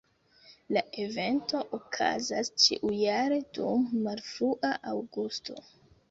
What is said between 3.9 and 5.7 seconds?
malfrua aŭgusto.